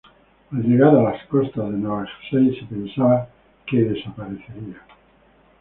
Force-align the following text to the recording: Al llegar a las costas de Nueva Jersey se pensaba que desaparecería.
Al 0.53 0.63
llegar 0.63 0.95
a 0.95 1.03
las 1.03 1.23
costas 1.27 1.63
de 1.71 1.77
Nueva 1.77 2.07
Jersey 2.31 2.59
se 2.59 2.65
pensaba 2.65 3.29
que 3.67 3.83
desaparecería. 3.83 4.81